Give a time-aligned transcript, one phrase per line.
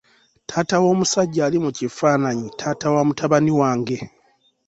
[0.49, 3.97] Taata w'omusajja ali mu kifaananyi taata wa mutabani wange.